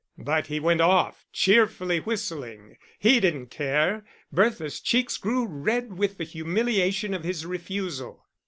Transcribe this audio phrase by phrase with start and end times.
[0.17, 2.77] But he went off, cheerfully whistling.
[2.97, 4.03] He didn't care.
[4.31, 8.25] Bertha's cheeks grew red with the humiliation of his refusal.